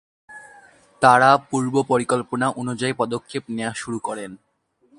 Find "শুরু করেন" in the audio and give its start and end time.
3.73-4.31